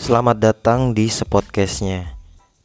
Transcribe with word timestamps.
Selamat 0.00 0.40
datang 0.40 0.96
di 0.96 1.12
sepodcastnya. 1.12 2.16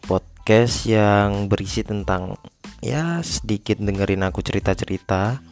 Podcast 0.07 0.87
yang 0.87 1.51
berisi 1.51 1.83
tentang 1.83 2.39
Ya 2.79 3.19
sedikit 3.27 3.75
dengerin 3.75 4.23
aku 4.23 4.39
cerita-cerita. 4.39 5.43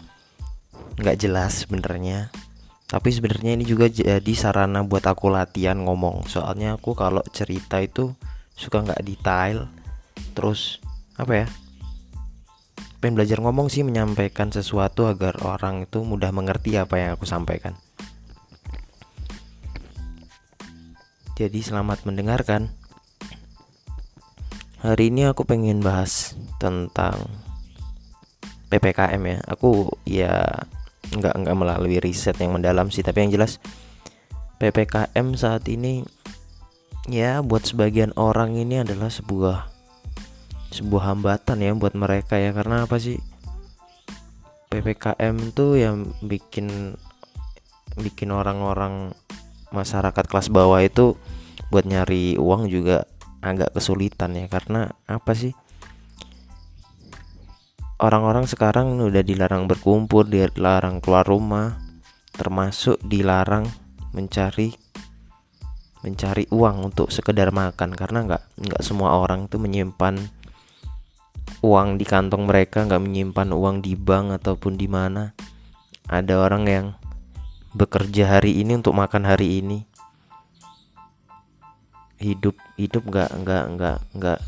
Nggak 0.96 1.20
jelas 1.20 1.68
sebenarnya. 1.68 2.32
Tapi 2.88 3.10
sebenarnya 3.12 3.60
ini 3.60 3.68
juga 3.68 3.92
jadi 3.92 4.32
sarana 4.32 4.88
buat 4.88 5.04
aku 5.04 5.28
latihan 5.28 5.76
ngomong. 5.84 6.24
Soalnya 6.32 6.80
aku 6.80 6.96
kalau 6.96 7.20
cerita 7.36 7.84
itu 7.84 8.16
suka 8.56 8.80
nggak 8.80 9.04
detail. 9.04 9.68
Terus 10.40 10.80
apa 11.20 11.44
ya? 11.44 11.48
Pengen 13.04 13.20
belajar 13.20 13.44
ngomong 13.44 13.68
sih 13.68 13.84
menyampaikan 13.84 14.56
sesuatu 14.56 15.12
agar 15.12 15.36
orang 15.44 15.84
itu 15.84 16.00
mudah 16.00 16.32
mengerti 16.32 16.80
apa 16.80 16.96
yang 16.96 17.20
aku 17.20 17.28
sampaikan 17.28 17.76
Jadi 21.34 21.66
selamat 21.66 22.06
mendengarkan. 22.06 22.70
Hari 24.86 25.10
ini 25.10 25.26
aku 25.26 25.50
pengen 25.50 25.82
bahas 25.82 26.38
tentang 26.62 27.26
PPKM 28.70 29.18
ya. 29.18 29.38
Aku 29.50 29.90
ya 30.06 30.46
nggak 31.10 31.34
nggak 31.34 31.58
melalui 31.58 31.98
riset 31.98 32.38
yang 32.38 32.54
mendalam 32.54 32.94
sih, 32.94 33.02
tapi 33.02 33.26
yang 33.26 33.34
jelas 33.34 33.58
PPKM 34.62 35.34
saat 35.34 35.66
ini 35.74 36.06
ya 37.10 37.42
buat 37.42 37.66
sebagian 37.66 38.14
orang 38.14 38.54
ini 38.54 38.86
adalah 38.86 39.10
sebuah 39.10 39.74
sebuah 40.70 41.18
hambatan 41.18 41.66
ya 41.66 41.74
buat 41.74 41.98
mereka 41.98 42.38
ya 42.38 42.54
karena 42.54 42.86
apa 42.86 43.02
sih 43.02 43.18
PPKM 44.70 45.54
tuh 45.58 45.82
yang 45.82 46.14
bikin 46.22 46.94
bikin 47.98 48.30
orang-orang 48.30 49.18
masyarakat 49.74 50.26
kelas 50.30 50.54
bawah 50.54 50.80
itu 50.80 51.18
buat 51.74 51.90
nyari 51.90 52.38
uang 52.38 52.70
juga 52.70 53.10
agak 53.42 53.76
kesulitan 53.76 54.38
ya. 54.38 54.46
Karena 54.48 54.94
apa 55.10 55.34
sih? 55.34 55.52
Orang-orang 57.98 58.46
sekarang 58.46 59.00
udah 59.00 59.24
dilarang 59.26 59.66
berkumpul 59.66 60.28
dilarang 60.28 61.00
keluar 61.00 61.24
rumah 61.24 61.80
termasuk 62.34 62.98
dilarang 63.06 63.70
mencari 64.12 64.74
mencari 66.04 66.44
uang 66.52 66.94
untuk 66.94 67.10
sekedar 67.10 67.50
makan. 67.50 67.96
Karena 67.96 68.28
nggak 68.28 68.44
nggak 68.60 68.82
semua 68.84 69.18
orang 69.18 69.48
tuh 69.48 69.58
menyimpan 69.58 70.20
uang 71.64 71.96
di 71.96 72.04
kantong 72.04 72.44
mereka 72.44 72.84
nggak 72.84 73.00
menyimpan 73.00 73.56
uang 73.56 73.80
di 73.80 73.96
bank 73.96 74.36
ataupun 74.42 74.76
di 74.76 74.88
mana. 74.92 75.32
Ada 76.12 76.36
orang 76.36 76.64
yang 76.68 76.86
bekerja 77.74 78.38
hari 78.38 78.62
ini 78.62 78.78
untuk 78.78 78.94
makan 78.94 79.26
hari 79.26 79.60
ini. 79.60 79.90
Hidup 82.22 82.56
hidup 82.78 83.04
nggak 83.10 83.30
nggak 83.44 83.64
nggak 83.76 83.98
nggak 84.16 84.40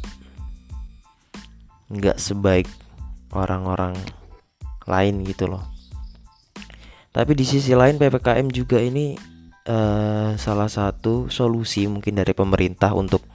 nggak 1.92 2.18
sebaik 2.22 2.70
orang-orang 3.34 3.98
lain 4.86 5.26
gitu 5.26 5.50
loh. 5.50 5.66
Tapi 7.12 7.34
di 7.34 7.44
sisi 7.44 7.73
lain 7.73 7.98
ppkm 7.98 8.48
juga 8.53 8.80
ini 8.80 9.18
uh, 9.68 10.38
salah 10.38 10.70
satu 10.70 11.28
solusi 11.28 11.90
mungkin 11.90 12.16
dari 12.16 12.31
pemerintah 12.31 12.94
untuk 12.94 13.26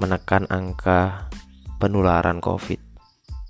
menekan 0.00 0.48
angka 0.48 1.30
penularan 1.76 2.40
covid. 2.40 2.80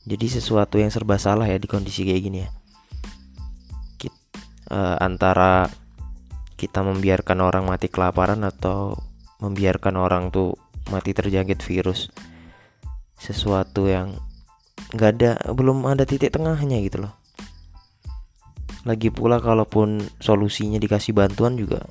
Jadi 0.08 0.26
sesuatu 0.26 0.80
yang 0.80 0.88
serba 0.90 1.20
salah 1.20 1.44
ya 1.44 1.60
di 1.60 1.68
kondisi 1.68 2.04
kayak 2.08 2.22
gini 2.24 2.38
ya 2.44 2.57
uh, 4.70 4.96
antara 5.00 5.68
kita 6.58 6.82
membiarkan 6.82 7.38
orang 7.38 7.64
mati 7.68 7.86
kelaparan 7.86 8.42
atau 8.42 8.98
membiarkan 9.38 9.94
orang 9.94 10.34
tuh 10.34 10.58
mati 10.90 11.14
terjangkit 11.14 11.62
virus 11.62 12.10
sesuatu 13.18 13.86
yang 13.86 14.18
nggak 14.94 15.10
ada 15.20 15.30
belum 15.52 15.84
ada 15.84 16.02
titik 16.08 16.32
tengahnya 16.32 16.80
gitu 16.82 17.06
loh. 17.06 17.14
Lagi 18.86 19.12
pula 19.12 19.42
kalaupun 19.42 20.00
solusinya 20.22 20.80
dikasih 20.80 21.12
bantuan 21.12 21.58
juga 21.58 21.84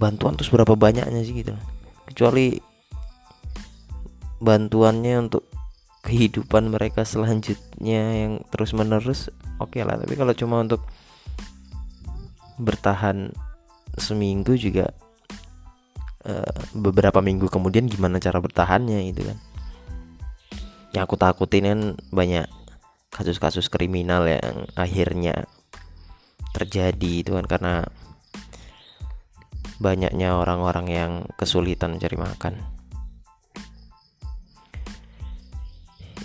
bantuan 0.00 0.34
tuh 0.34 0.46
seberapa 0.46 0.74
banyaknya 0.74 1.20
sih 1.22 1.44
gitu. 1.44 1.54
Kecuali 2.08 2.58
bantuannya 4.42 5.30
untuk 5.30 5.46
kehidupan 6.02 6.74
mereka 6.74 7.06
selanjutnya 7.06 8.26
yang 8.26 8.42
terus 8.50 8.74
menerus 8.74 9.30
oke 9.62 9.78
okay 9.78 9.86
lah. 9.86 10.00
Tapi 10.00 10.14
kalau 10.18 10.34
cuma 10.34 10.58
untuk 10.58 10.82
bertahan 12.62 13.34
seminggu 13.98 14.54
juga 14.56 14.94
uh, 16.24 16.54
beberapa 16.72 17.18
minggu 17.20 17.50
kemudian 17.50 17.90
gimana 17.90 18.22
cara 18.22 18.38
bertahannya 18.38 19.10
itu 19.10 19.26
kan. 19.26 19.38
Yang 20.92 21.02
aku 21.08 21.16
takutin 21.18 21.66
kan 21.66 21.80
banyak 22.12 22.46
kasus-kasus 23.12 23.68
kriminal 23.68 24.24
yang 24.24 24.68
akhirnya 24.72 25.44
terjadi 26.52 27.12
itu 27.24 27.30
kan 27.36 27.48
karena 27.48 27.88
banyaknya 29.82 30.36
orang-orang 30.36 30.86
yang 30.88 31.12
kesulitan 31.34 31.96
mencari 31.98 32.16
makan. 32.16 32.54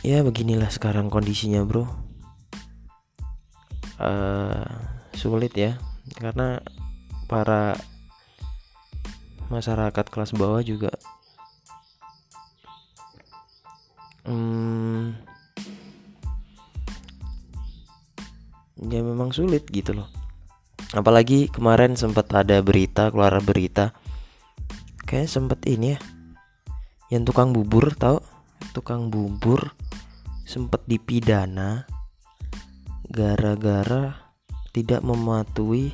Ya 0.06 0.24
beginilah 0.24 0.72
sekarang 0.72 1.12
kondisinya 1.12 1.66
bro. 1.66 1.90
Uh, 3.98 4.62
sulit 5.18 5.58
ya 5.58 5.82
karena 6.16 6.64
para 7.28 7.76
masyarakat 9.52 10.06
kelas 10.08 10.32
bawah 10.36 10.64
juga 10.64 10.92
hmm, 14.28 15.16
ya 18.92 19.00
memang 19.02 19.32
sulit 19.32 19.66
gitu 19.72 19.96
loh. 19.96 20.08
Apalagi 20.96 21.52
kemarin 21.52 22.00
sempat 22.00 22.32
ada 22.32 22.64
berita 22.64 23.12
keluar 23.12 23.40
berita 23.44 23.92
kayak 25.04 25.28
sempat 25.28 25.64
ini 25.68 25.96
ya 25.96 26.00
yang 27.08 27.24
tukang 27.24 27.56
bubur 27.56 27.96
tau? 27.96 28.20
Tukang 28.76 29.08
bubur 29.08 29.72
sempat 30.44 30.84
dipidana 30.88 31.88
gara-gara 33.08 34.27
tidak 34.78 35.02
mematuhi 35.02 35.90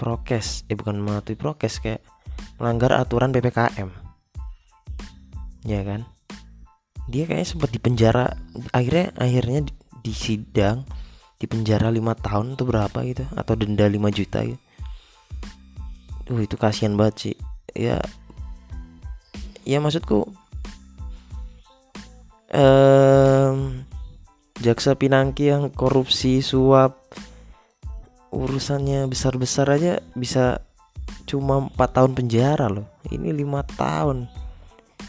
prokes 0.00 0.64
eh 0.72 0.76
bukan 0.80 0.96
mematuhi 0.96 1.36
prokes 1.36 1.84
kayak 1.84 2.00
melanggar 2.56 2.96
aturan 2.96 3.28
ppkm 3.36 3.92
ya 5.68 5.84
kan 5.84 6.08
dia 7.10 7.28
kayaknya 7.28 7.48
sempat 7.52 7.68
dipenjara 7.68 8.32
akhirnya 8.72 9.12
akhirnya 9.20 9.68
di, 10.00 10.12
penjara 11.44 11.92
lima 11.92 12.16
tahun 12.16 12.56
atau 12.56 12.64
berapa 12.64 12.98
gitu 13.04 13.24
atau 13.32 13.54
denda 13.56 13.88
5 13.88 13.96
juta 14.12 14.44
gitu. 14.44 14.60
Uh 16.30 16.40
itu 16.44 16.54
kasihan 16.54 16.94
banget 16.94 17.16
sih. 17.18 17.36
Ya 17.74 17.98
ya 19.66 19.82
maksudku 19.82 20.30
um, 22.54 23.82
jaksa 24.60 24.92
Pinangki 24.92 25.48
yang 25.48 25.72
korupsi 25.72 26.44
suap 26.44 27.00
urusannya 28.30 29.10
besar-besar 29.10 29.66
aja 29.72 29.98
bisa 30.14 30.62
cuma 31.26 31.66
empat 31.66 31.90
tahun 31.96 32.12
penjara 32.14 32.70
loh. 32.70 32.86
Ini 33.08 33.34
lima 33.34 33.64
tahun. 33.64 34.30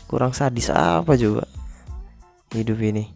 Kurang 0.07 0.31
sadis 0.31 0.72
apa 0.72 1.16
coba 1.16 1.45
hidup 2.56 2.79
ini? 2.81 3.11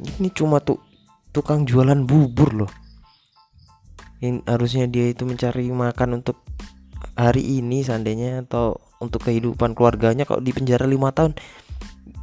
Ini 0.00 0.28
cuma 0.32 0.62
tuh 0.62 0.80
tukang 1.34 1.66
jualan 1.68 2.06
bubur 2.06 2.64
loh. 2.64 2.72
Ini 4.22 4.46
harusnya 4.48 4.88
dia 4.88 5.12
itu 5.12 5.28
mencari 5.28 5.68
makan 5.68 6.24
untuk 6.24 6.40
hari 7.16 7.60
ini 7.60 7.84
seandainya 7.84 8.48
atau 8.48 8.80
untuk 9.02 9.28
kehidupan 9.28 9.76
keluarganya. 9.76 10.24
Kalau 10.24 10.40
di 10.40 10.52
penjara 10.56 10.88
lima 10.88 11.12
tahun 11.12 11.36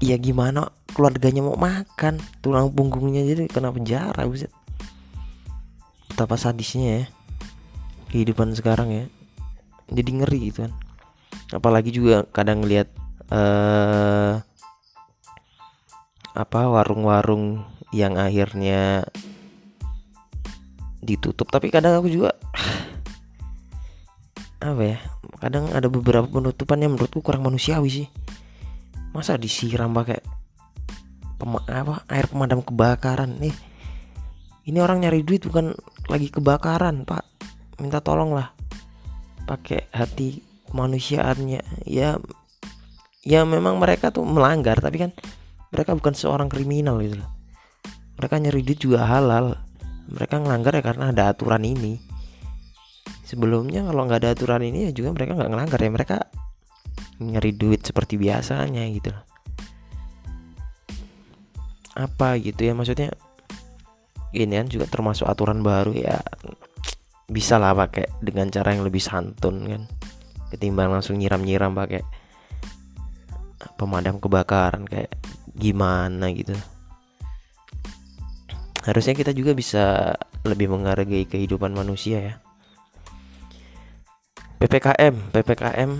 ya 0.01 0.17
gimana 0.17 0.67
keluarganya 0.93 1.41
mau 1.41 1.57
makan 1.57 2.21
tulang 2.39 2.69
punggungnya 2.69 3.25
jadi 3.25 3.49
kena 3.49 3.73
penjara 3.73 4.29
buset. 4.29 4.53
Betapa 6.07 6.37
sadisnya 6.37 7.01
ya 7.01 7.03
kehidupan 8.13 8.53
sekarang 8.53 8.93
ya. 8.93 9.05
Jadi 9.89 10.09
ngeri 10.21 10.39
gitu 10.53 10.69
kan. 10.69 10.73
Apalagi 11.49 11.89
juga 11.89 12.29
kadang 12.29 12.61
ngelihat 12.61 12.93
uh, 13.33 14.37
apa 16.33 16.61
warung-warung 16.69 17.65
yang 17.89 18.21
akhirnya 18.21 19.09
ditutup. 21.01 21.49
Tapi 21.49 21.73
kadang 21.73 21.97
aku 21.97 22.13
juga 22.13 22.37
apa 24.63 24.83
ya 24.85 24.97
kadang 25.41 25.67
ada 25.75 25.91
beberapa 25.91 26.29
penutupan 26.29 26.79
yang 26.79 26.95
menurutku 26.95 27.25
kurang 27.25 27.43
manusiawi 27.43 27.89
sih. 27.89 28.07
Masa 29.13 29.37
disiram 29.37 29.93
pakai 29.93 30.21
pem 31.43 31.59
apa 31.59 32.07
air 32.07 32.25
pemadam 32.31 32.63
kebakaran. 32.63 33.35
Nih 33.35 33.51
ini 34.63 34.79
orang 34.79 35.03
nyari 35.03 35.27
duit 35.27 35.43
bukan 35.43 35.75
lagi 36.07 36.31
kebakaran 36.31 37.03
pak. 37.03 37.27
Minta 37.83 37.99
tolong 37.99 38.31
lah 38.31 38.55
pakai 39.43 39.91
hati 39.91 40.39
manusiaannya 40.71 41.83
ya 41.83 42.15
ya 43.27 43.39
memang 43.43 43.75
mereka 43.75 44.07
tuh 44.15 44.23
melanggar 44.23 44.79
tapi 44.79 45.03
kan 45.03 45.11
mereka 45.67 45.91
bukan 45.99 46.15
seorang 46.15 46.47
kriminal 46.47 47.03
gitu 47.03 47.19
loh. 47.19 47.29
Mereka 48.23 48.39
nyari 48.39 48.61
duit 48.63 48.79
juga 48.79 49.03
halal. 49.03 49.59
Mereka 50.07 50.39
ngelanggar 50.39 50.79
ya 50.79 50.83
karena 50.85 51.11
ada 51.11 51.23
aturan 51.35 51.67
ini. 51.67 51.99
Sebelumnya 53.27 53.83
kalau 53.83 54.07
nggak 54.07 54.19
ada 54.23 54.29
aturan 54.31 54.63
ini 54.63 54.87
ya 54.87 54.91
juga 54.95 55.11
mereka 55.11 55.35
nggak 55.35 55.51
ngelanggar 55.51 55.79
ya. 55.83 55.91
Mereka 55.91 56.17
nyari 57.19 57.51
duit 57.51 57.83
seperti 57.83 58.15
biasanya 58.15 58.87
gitu 58.95 59.11
loh 59.11 59.32
apa 61.93 62.37
gitu 62.41 62.65
ya 62.65 62.73
maksudnya 62.73 63.13
ini 64.33 64.57
kan 64.57 64.67
juga 64.69 64.89
termasuk 64.89 65.29
aturan 65.29 65.61
baru 65.61 65.93
ya 65.93 66.17
bisa 67.29 67.61
lah 67.61 67.77
pakai 67.77 68.09
dengan 68.19 68.49
cara 68.49 68.73
yang 68.73 68.83
lebih 68.85 69.01
santun 69.01 69.65
kan 69.69 69.83
ketimbang 70.53 70.89
langsung 70.93 71.17
nyiram-nyiram 71.17 71.73
pakai 71.73 72.01
pemadam 73.77 74.19
kebakaran 74.19 74.85
kayak 74.85 75.13
gimana 75.57 76.29
gitu. 76.33 76.53
Harusnya 78.83 79.15
kita 79.15 79.31
juga 79.31 79.55
bisa 79.55 80.13
lebih 80.43 80.67
menghargai 80.67 81.23
kehidupan 81.23 81.71
manusia 81.71 82.19
ya. 82.19 82.33
PPKM 84.59 85.35
PPKM 85.35 85.91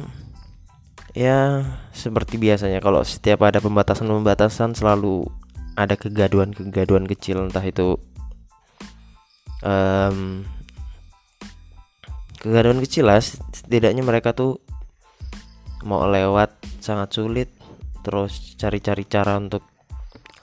ya 1.12 1.68
seperti 1.92 2.40
biasanya 2.40 2.80
kalau 2.80 3.04
setiap 3.04 3.44
ada 3.44 3.60
pembatasan-pembatasan 3.60 4.72
selalu 4.76 5.28
ada 5.74 5.98
kegaduan-kegaduan 5.98 7.10
kecil 7.10 7.50
entah 7.50 7.66
itu 7.66 7.98
um, 9.66 10.46
kegaduan 12.38 12.80
kecil 12.84 13.10
lah. 13.10 13.24
Setidaknya 13.24 14.06
mereka 14.06 14.36
tuh 14.36 14.62
mau 15.84 16.06
lewat 16.08 16.54
sangat 16.80 17.16
sulit 17.16 17.50
terus 18.04 18.56
cari-cari 18.60 19.08
cara 19.08 19.40
untuk 19.40 19.64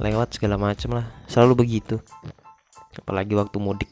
lewat 0.01 0.41
segala 0.41 0.57
macam 0.57 1.01
lah. 1.01 1.07
Selalu 1.29 1.67
begitu. 1.67 2.01
Apalagi 2.97 3.37
waktu 3.37 3.61
mudik. 3.61 3.91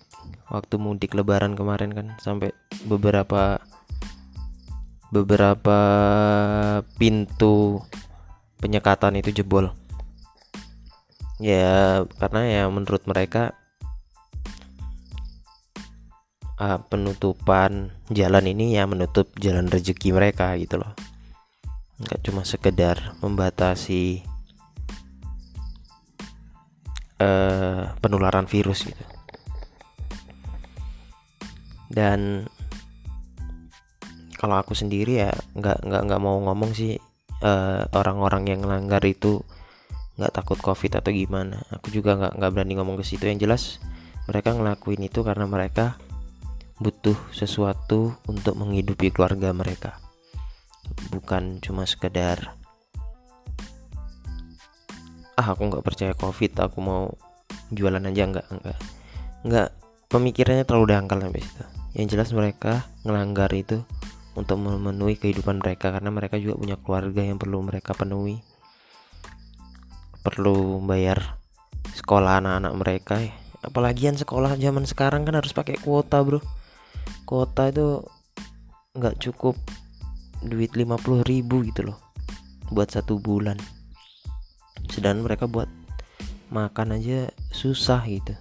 Waktu 0.48 0.80
mudik 0.80 1.12
lebaran 1.12 1.52
kemarin 1.52 1.92
kan 1.92 2.06
sampai 2.24 2.48
beberapa 2.88 3.60
beberapa 5.12 5.78
pintu 6.96 7.80
penyekatan 8.60 9.20
itu 9.20 9.40
jebol 9.40 9.72
ya 11.38 12.02
karena 12.18 12.40
ya 12.46 12.62
menurut 12.66 13.06
mereka 13.06 13.54
uh, 16.58 16.78
penutupan 16.90 17.94
jalan 18.10 18.44
ini 18.50 18.74
ya 18.74 18.84
menutup 18.90 19.30
jalan 19.38 19.70
rezeki 19.70 20.10
mereka 20.10 20.58
gitu 20.58 20.82
loh. 20.82 20.92
Nggak 21.98 22.20
cuma 22.26 22.42
sekedar 22.42 23.14
membatasi 23.22 24.22
uh, 27.22 27.94
penularan 28.02 28.46
virus 28.50 28.86
gitu. 28.86 29.04
Dan 31.88 32.46
kalau 34.38 34.54
aku 34.54 34.74
sendiri 34.74 35.18
ya 35.26 35.34
nggak 35.58 35.82
nggak 35.82 36.02
nggak 36.06 36.22
mau 36.22 36.38
ngomong 36.38 36.70
sih 36.70 36.94
eh, 37.42 37.82
orang-orang 37.90 38.46
yang 38.46 38.60
melanggar 38.62 39.02
itu 39.02 39.42
nggak 40.18 40.34
takut 40.34 40.58
covid 40.58 40.98
atau 40.98 41.14
gimana. 41.14 41.62
Aku 41.70 41.94
juga 41.94 42.18
nggak 42.18 42.42
nggak 42.42 42.50
berani 42.50 42.74
ngomong 42.74 42.98
ke 42.98 43.04
situ. 43.06 43.30
Yang 43.30 43.40
jelas 43.46 43.62
mereka 44.26 44.52
ngelakuin 44.52 45.06
itu 45.06 45.22
karena 45.22 45.46
mereka 45.46 45.94
butuh 46.82 47.14
sesuatu 47.30 48.18
untuk 48.26 48.58
menghidupi 48.58 49.14
keluarga 49.14 49.54
mereka. 49.54 50.02
Bukan 51.14 51.62
cuma 51.62 51.86
sekedar 51.86 52.58
ah 55.38 55.54
aku 55.54 55.70
nggak 55.70 55.86
percaya 55.86 56.12
covid 56.18 56.50
aku 56.58 56.78
mau 56.82 57.14
jualan 57.70 58.02
aja. 58.02 58.22
Nggak 58.26 58.46
nggak. 58.50 58.78
Nggak 59.46 59.68
pemikirannya 60.10 60.66
terlalu 60.66 60.86
dangkal 60.98 61.22
sampai 61.22 61.42
situ. 61.46 61.64
Yang 61.94 62.06
jelas 62.18 62.30
mereka 62.34 62.72
ngelanggar 63.06 63.54
itu 63.54 63.86
untuk 64.34 64.58
memenuhi 64.58 65.14
kehidupan 65.14 65.62
mereka 65.62 65.94
karena 65.94 66.10
mereka 66.10 66.42
juga 66.42 66.58
punya 66.58 66.76
keluarga 66.78 67.22
yang 67.22 67.38
perlu 67.38 67.62
mereka 67.62 67.94
penuhi 67.94 68.42
perlu 70.22 70.82
bayar 70.82 71.38
sekolah 71.94 72.42
anak-anak 72.42 72.74
mereka 72.78 73.14
ya. 73.22 73.32
apalagi 73.58 74.06
yang 74.06 74.14
sekolah 74.14 74.54
zaman 74.54 74.86
sekarang 74.86 75.26
kan 75.26 75.34
harus 75.34 75.50
pakai 75.50 75.78
kuota 75.82 76.22
bro. 76.22 76.38
Kuota 77.26 77.68
itu 77.68 78.06
nggak 78.94 79.18
cukup 79.18 79.58
duit 80.46 80.72
50 80.72 81.26
ribu 81.26 81.66
gitu 81.66 81.90
loh 81.90 81.98
buat 82.70 82.88
satu 82.88 83.18
bulan. 83.18 83.58
Sedangkan 84.88 85.26
mereka 85.26 85.44
buat 85.50 85.66
makan 86.54 86.96
aja 86.96 87.28
susah 87.50 88.06
gitu. 88.06 88.34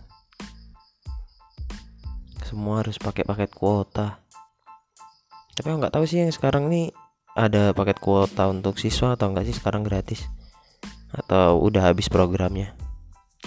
Semua 2.46 2.86
harus 2.86 2.96
pakai 3.02 3.26
paket 3.28 3.52
kuota. 3.52 4.22
Tapi 5.58 5.68
nggak 5.74 5.98
tahu 5.98 6.06
sih 6.06 6.22
yang 6.22 6.32
sekarang 6.32 6.70
nih 6.70 6.94
ada 7.34 7.74
paket 7.74 7.98
kuota 7.98 8.48
untuk 8.48 8.78
siswa 8.78 9.18
atau 9.18 9.34
enggak 9.34 9.50
sih 9.50 9.58
sekarang 9.58 9.82
gratis 9.82 10.30
atau 11.12 11.64
udah 11.64 11.92
habis 11.92 12.12
programnya? 12.12 12.76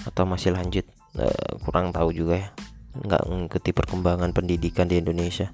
Atau 0.08 0.24
masih 0.24 0.56
lanjut? 0.56 0.86
Uh, 1.12 1.60
kurang 1.66 1.92
tahu 1.92 2.14
juga 2.14 2.40
ya. 2.40 2.48
Nggak 2.96 3.22
mengikuti 3.28 3.70
perkembangan 3.76 4.32
pendidikan 4.32 4.88
di 4.88 4.98
Indonesia. 4.98 5.52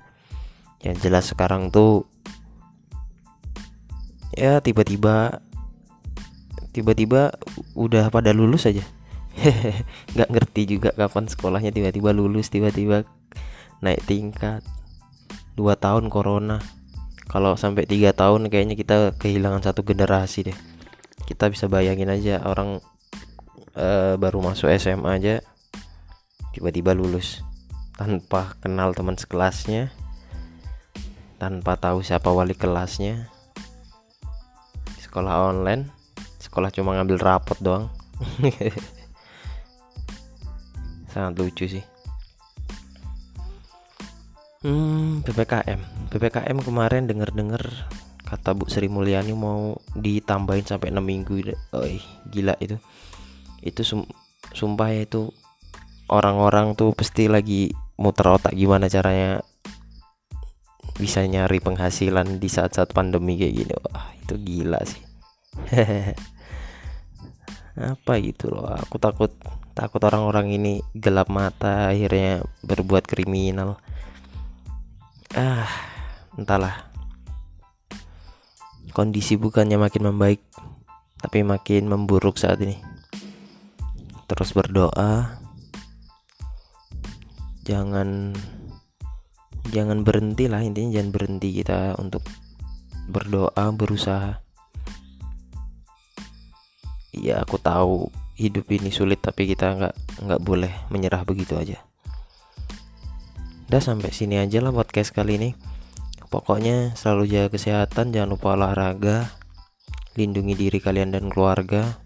Yang 0.85 0.97
jelas 1.03 1.25
sekarang 1.26 1.73
tuh 1.73 2.06
ya 4.37 4.61
tiba-tiba 4.61 5.41
tiba-tiba 6.70 7.32
udah 7.75 8.12
pada 8.12 8.31
lulus 8.31 8.69
aja. 8.69 8.85
Nggak 10.14 10.31
ngerti 10.32 10.62
juga 10.76 10.93
kapan 10.93 11.29
sekolahnya 11.29 11.73
tiba-tiba 11.73 12.12
lulus 12.12 12.53
tiba-tiba 12.53 13.08
naik 13.82 14.05
tingkat. 14.06 14.62
Dua 15.56 15.75
tahun 15.75 16.12
corona. 16.12 16.61
Kalau 17.26 17.58
sampai 17.58 17.88
tiga 17.88 18.14
tahun 18.14 18.53
kayaknya 18.53 18.79
kita 18.79 18.97
kehilangan 19.19 19.67
satu 19.67 19.82
generasi 19.82 20.53
deh 20.53 20.58
kita 21.26 21.50
bisa 21.50 21.67
bayangin 21.67 22.08
aja 22.08 22.40
orang 22.46 22.78
uh, 23.75 24.14
baru 24.17 24.40
masuk 24.40 24.70
SMA 24.78 25.11
aja 25.20 25.34
tiba-tiba 26.56 26.96
lulus 26.96 27.44
tanpa 27.98 28.56
kenal 28.65 28.96
teman 28.96 29.19
sekelasnya 29.20 29.93
tanpa 31.36 31.77
tahu 31.77 32.01
siapa 32.01 32.32
wali 32.32 32.56
kelasnya. 32.56 33.29
Sekolah 35.01 35.53
online 35.53 35.93
sekolah 36.41 36.72
cuma 36.72 36.96
ngambil 36.96 37.20
rapot 37.20 37.56
doang. 37.60 37.93
Sangat 41.12 41.36
lucu 41.36 41.69
sih. 41.69 41.84
Hmm 44.65 45.20
PPKM 45.20 46.08
PPKM 46.08 46.58
kemarin 46.65 47.05
denger-denger 47.05 47.86
kata 48.27 48.59
Bu 48.59 48.67
Sri 48.67 48.91
Mulyani 48.91 49.31
mau 49.39 49.79
ditambahin 49.95 50.67
sampai 50.67 50.91
6 50.91 50.99
minggu 50.99 51.55
oh 51.73 51.87
gila 52.27 52.59
itu. 52.59 52.77
Itu 53.63 53.87
sum 53.87 54.03
sumpah 54.51 54.91
ya 54.91 55.06
itu 55.06 55.31
orang-orang 56.11 56.75
tuh 56.75 56.91
pasti 56.91 57.31
lagi 57.31 57.71
muter 57.97 58.27
otak 58.27 58.53
gimana 58.53 58.91
caranya 58.91 59.41
bisa 60.99 61.23
nyari 61.23 61.63
penghasilan 61.63 62.43
di 62.43 62.49
saat-saat 62.51 62.91
pandemi 62.91 63.39
kayak 63.39 63.55
gini. 63.55 63.73
Wah 63.79 64.11
itu 64.19 64.35
gila 64.43 64.81
sih. 64.83 65.03
Apa 67.95 68.19
gitu 68.25 68.51
loh 68.51 68.73
aku 68.73 68.97
takut 68.99 69.31
takut 69.77 70.01
orang-orang 70.03 70.56
ini 70.56 70.73
gelap 70.97 71.29
mata 71.31 71.95
akhirnya 71.95 72.43
berbuat 72.67 73.06
kriminal. 73.06 73.79
Ah 75.37 75.69
entahlah 76.35 76.95
kondisi 78.96 79.36
bukannya 79.36 79.76
makin 79.76 80.08
membaik 80.08 80.41
tapi 81.20 81.44
makin 81.44 81.84
memburuk 81.84 82.41
saat 82.41 82.56
ini. 82.65 82.81
Terus 84.24 84.56
berdoa 84.56 85.36
jangan 87.69 88.32
jangan 89.69 90.00
berhenti 90.00 90.48
lah 90.48 90.65
intinya 90.65 90.96
jangan 90.96 91.12
berhenti 91.12 91.60
kita 91.60 92.00
untuk 92.00 92.24
berdoa 93.12 93.69
berusaha. 93.76 94.41
Ya 97.12 97.44
aku 97.44 97.60
tahu 97.60 98.08
hidup 98.41 98.65
ini 98.72 98.88
sulit 98.88 99.20
tapi 99.20 99.44
kita 99.44 99.76
nggak 99.76 99.94
nggak 100.24 100.41
boleh 100.41 100.72
menyerah 100.88 101.20
begitu 101.29 101.53
aja. 101.60 101.84
Udah 103.69 103.82
sampai 103.84 104.08
sini 104.08 104.41
aja 104.41 104.65
lah 104.65 104.72
podcast 104.72 105.12
kali 105.12 105.36
ini 105.36 105.76
Pokoknya 106.27 106.93
selalu 106.99 107.25
jaga 107.31 107.49
kesehatan, 107.55 108.11
jangan 108.11 108.35
lupa 108.35 108.59
olahraga, 108.59 109.31
lindungi 110.19 110.59
diri 110.59 110.79
kalian 110.83 111.15
dan 111.15 111.31
keluarga. 111.31 112.03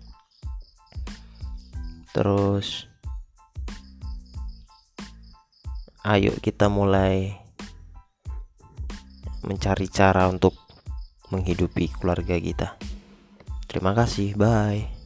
Terus 2.13 2.91
ayo 6.05 6.35
kita 6.43 6.67
mulai 6.67 7.39
mencari 9.47 9.87
cara 9.89 10.29
untuk 10.29 10.53
menghidupi 11.33 11.89
keluarga 11.97 12.37
kita. 12.37 12.77
Terima 13.71 13.95
kasih, 13.95 14.35
bye. 14.35 15.00